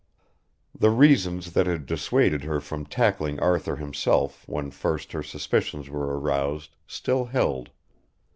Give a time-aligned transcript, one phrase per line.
[0.73, 6.17] The reasons that had dissuaded her from tackling Arthur himself when first her suspicions were
[6.19, 7.69] aroused still held.